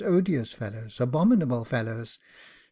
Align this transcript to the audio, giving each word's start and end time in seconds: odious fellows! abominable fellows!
odious 0.03 0.51
fellows! 0.51 0.99
abominable 0.99 1.63
fellows! 1.63 2.17